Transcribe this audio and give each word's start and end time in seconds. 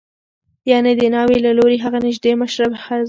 یعنې 0.71 0.91
د 0.99 1.01
ناوې 1.15 1.37
له 1.45 1.51
لوري 1.57 1.77
هغه 1.85 1.99
نژدې 2.05 2.31
مشره 2.41 2.67
ښځه 2.83 2.99